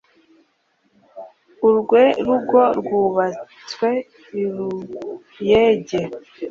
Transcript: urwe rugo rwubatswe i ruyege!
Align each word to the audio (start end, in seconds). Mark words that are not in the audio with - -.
urwe 1.67 2.03
rugo 2.25 2.61
rwubatswe 2.77 3.89
i 4.41 4.43
ruyege! 4.53 6.01